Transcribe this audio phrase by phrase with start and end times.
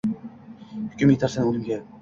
[0.85, 1.83] Hukm etarsan o’limga.